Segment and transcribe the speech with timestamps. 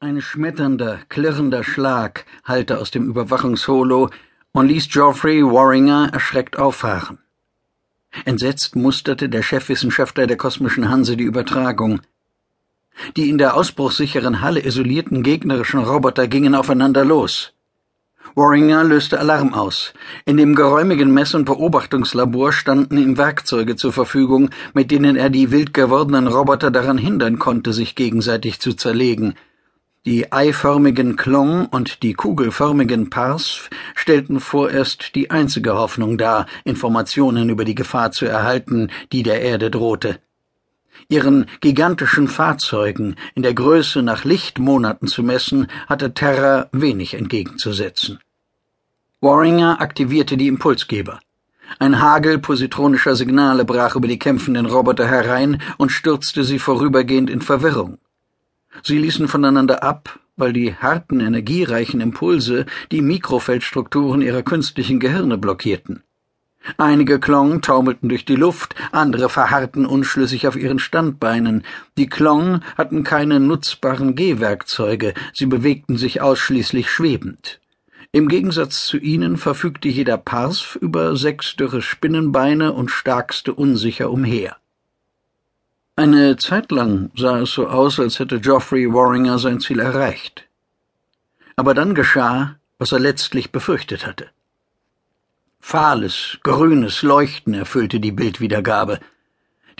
[0.00, 4.10] Ein schmetternder, klirrender Schlag hallte aus dem Überwachungsholo
[4.52, 7.18] und ließ Geoffrey Warringer erschreckt auffahren.
[8.24, 12.00] Entsetzt musterte der Chefwissenschaftler der kosmischen Hanse die Übertragung.
[13.16, 17.54] Die in der ausbruchssicheren Halle isolierten gegnerischen Roboter gingen aufeinander los.
[18.36, 19.94] Warringer löste Alarm aus.
[20.24, 25.50] In dem geräumigen Mess- und Beobachtungslabor standen ihm Werkzeuge zur Verfügung, mit denen er die
[25.50, 29.34] wild gewordenen Roboter daran hindern konnte, sich gegenseitig zu zerlegen–
[30.08, 37.66] die eiförmigen Klong und die kugelförmigen Pars stellten vorerst die einzige Hoffnung dar, Informationen über
[37.66, 40.18] die Gefahr zu erhalten, die der Erde drohte.
[41.10, 48.18] Ihren gigantischen Fahrzeugen in der Größe nach Lichtmonaten zu messen, hatte Terra wenig entgegenzusetzen.
[49.20, 51.20] Warringer aktivierte die Impulsgeber.
[51.78, 57.42] Ein Hagel positronischer Signale brach über die kämpfenden Roboter herein und stürzte sie vorübergehend in
[57.42, 57.98] Verwirrung.
[58.82, 66.02] Sie ließen voneinander ab, weil die harten, energiereichen Impulse die Mikrofeldstrukturen ihrer künstlichen Gehirne blockierten.
[66.76, 71.64] Einige Klong taumelten durch die Luft, andere verharrten unschlüssig auf ihren Standbeinen.
[71.96, 77.60] Die Klong hatten keine nutzbaren Gehwerkzeuge, sie bewegten sich ausschließlich schwebend.
[78.12, 84.56] Im Gegensatz zu ihnen verfügte jeder Parsf über sechs dürre Spinnenbeine und starkste unsicher umher.
[85.98, 90.44] Eine Zeit lang sah es so aus, als hätte Geoffrey Warringer sein Ziel erreicht.
[91.56, 94.28] Aber dann geschah, was er letztlich befürchtet hatte.
[95.58, 99.00] Fahles, grünes Leuchten erfüllte die Bildwiedergabe.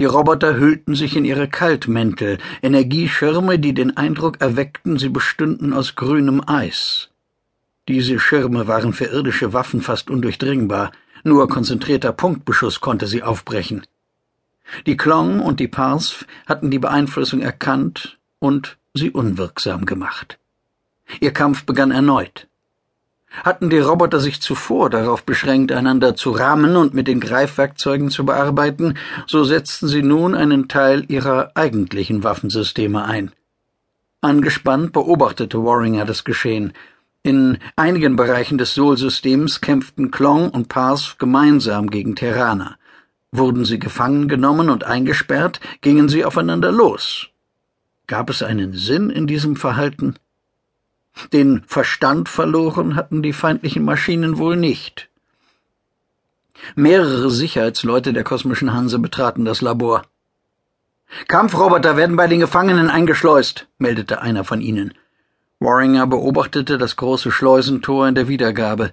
[0.00, 5.94] Die Roboter hüllten sich in ihre Kaltmäntel, Energieschirme, die den Eindruck erweckten, sie bestünden aus
[5.94, 7.10] grünem Eis.
[7.86, 10.90] Diese Schirme waren für irdische Waffen fast undurchdringbar,
[11.22, 13.86] nur konzentrierter Punktbeschuss konnte sie aufbrechen.
[14.86, 20.38] Die Klong und die Pars hatten die Beeinflussung erkannt und sie unwirksam gemacht.
[21.20, 22.46] Ihr Kampf begann erneut.
[23.44, 28.24] Hatten die Roboter sich zuvor darauf beschränkt, einander zu rammen und mit den Greifwerkzeugen zu
[28.24, 28.94] bearbeiten,
[29.26, 33.30] so setzten sie nun einen Teil ihrer eigentlichen Waffensysteme ein.
[34.20, 36.72] Angespannt beobachtete Warringer das Geschehen.
[37.22, 42.78] In einigen Bereichen des Sol-Systems kämpften Klong und Pars gemeinsam gegen Terraner.
[43.30, 47.28] Wurden sie gefangen genommen und eingesperrt, gingen sie aufeinander los.
[48.06, 50.14] Gab es einen Sinn in diesem Verhalten?
[51.32, 55.08] Den Verstand verloren hatten die feindlichen Maschinen wohl nicht.
[56.74, 60.04] Mehrere Sicherheitsleute der kosmischen Hanse betraten das Labor.
[61.26, 64.94] Kampfroboter werden bei den Gefangenen eingeschleust, meldete einer von ihnen.
[65.60, 68.92] Warringer beobachtete das große Schleusentor in der Wiedergabe.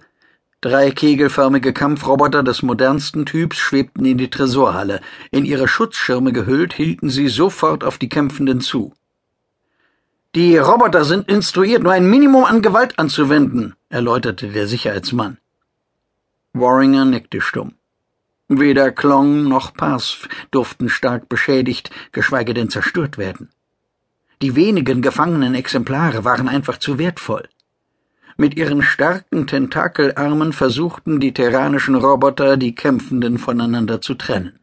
[0.66, 5.00] Drei kegelförmige Kampfroboter des modernsten Typs schwebten in die Tresorhalle.
[5.30, 8.92] In ihre Schutzschirme gehüllt, hielten sie sofort auf die Kämpfenden zu.
[10.34, 15.38] Die Roboter sind instruiert, nur ein Minimum an Gewalt anzuwenden, erläuterte der Sicherheitsmann.
[16.53, 17.74] Warringer nickte stumm.
[18.47, 23.50] Weder Klong noch Parsf durften stark beschädigt, geschweige denn zerstört werden.
[24.42, 27.47] Die wenigen gefangenen Exemplare waren einfach zu wertvoll.
[28.38, 34.59] Mit ihren starken Tentakelarmen versuchten die terranischen Roboter, die Kämpfenden voneinander zu trennen.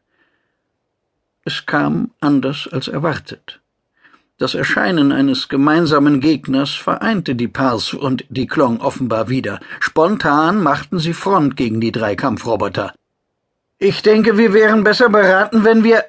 [1.44, 3.60] Es kam anders als erwartet.
[4.36, 9.60] Das Erscheinen eines gemeinsamen Gegners vereinte die Pars und die Klong offenbar wieder.
[9.80, 12.92] Spontan machten sie Front gegen die drei Kampfroboter.
[13.78, 16.04] Ich denke, wir wären besser beraten, wenn wir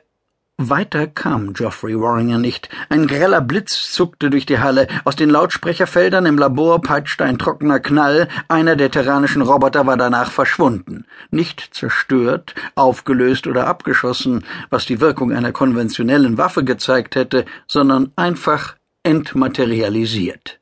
[0.57, 2.69] weiter kam Geoffrey Warringer nicht.
[2.89, 4.87] Ein greller Blitz zuckte durch die Halle.
[5.03, 8.27] Aus den Lautsprecherfeldern im Labor peitschte ein trockener Knall.
[8.47, 11.05] Einer der terranischen Roboter war danach verschwunden.
[11.31, 18.75] Nicht zerstört, aufgelöst oder abgeschossen, was die Wirkung einer konventionellen Waffe gezeigt hätte, sondern einfach
[19.03, 20.59] entmaterialisiert.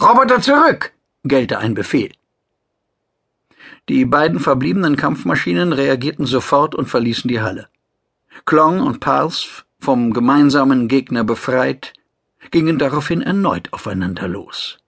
[0.00, 0.92] Roboter zurück!
[1.24, 2.12] gellte ein Befehl.
[3.88, 7.68] Die beiden verbliebenen Kampfmaschinen reagierten sofort und verließen die Halle.
[8.44, 11.92] Klong und Pars, vom gemeinsamen Gegner befreit,
[12.50, 14.78] gingen daraufhin erneut aufeinander los.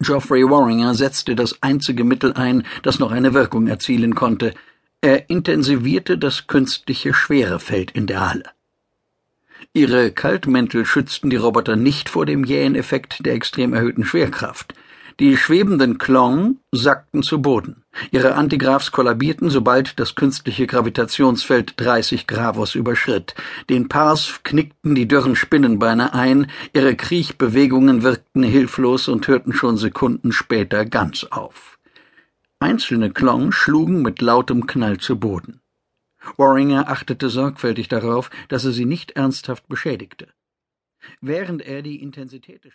[0.00, 4.54] Geoffrey Warringer setzte das einzige Mittel ein, das noch eine Wirkung erzielen konnte.
[5.00, 8.44] Er intensivierte das künstliche Schwerefeld in der Halle.
[9.72, 14.74] Ihre Kaltmäntel schützten die Roboter nicht vor dem jähen Effekt der extrem erhöhten Schwerkraft.
[15.20, 17.82] Die schwebenden Klong sackten zu Boden.
[18.12, 23.34] Ihre Antigraphs kollabierten, sobald das künstliche Gravitationsfeld 30 Gravos überschritt.
[23.68, 30.30] Den Pars knickten die dürren Spinnenbeine ein, ihre Kriechbewegungen wirkten hilflos und hörten schon Sekunden
[30.30, 31.80] später ganz auf.
[32.60, 35.60] Einzelne Klong schlugen mit lautem Knall zu Boden.
[36.36, 40.28] Warringer achtete sorgfältig darauf, dass er sie nicht ernsthaft beschädigte.
[41.20, 42.66] Während er die Intensität des